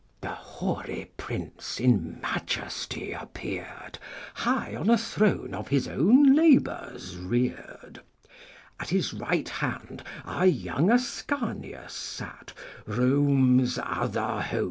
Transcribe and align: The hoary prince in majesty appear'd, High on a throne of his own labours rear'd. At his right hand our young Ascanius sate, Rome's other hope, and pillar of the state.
The 0.21 0.29
hoary 0.29 1.11
prince 1.15 1.79
in 1.79 2.19
majesty 2.21 3.11
appear'd, 3.11 3.99
High 4.33 4.75
on 4.75 4.89
a 4.89 4.97
throne 4.97 5.53
of 5.53 5.67
his 5.67 5.87
own 5.87 6.33
labours 6.35 7.17
rear'd. 7.17 8.01
At 8.79 8.89
his 8.89 9.13
right 9.13 9.47
hand 9.47 10.01
our 10.25 10.47
young 10.47 10.89
Ascanius 10.89 11.93
sate, 11.93 12.55
Rome's 12.87 13.77
other 13.77 13.87
hope, 13.91 13.95
and 13.95 14.15
pillar 14.15 14.39
of 14.39 14.41
the 14.41 14.43
state. 14.51 14.59